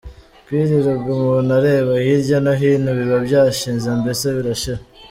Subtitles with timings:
[0.45, 4.81] Kwirirwa umuntu areba hirya no hino biba byashize mbese birashira.